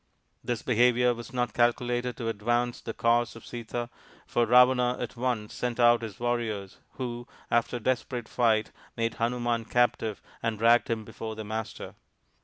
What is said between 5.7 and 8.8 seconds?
out his warriors, who, after a desperate fight,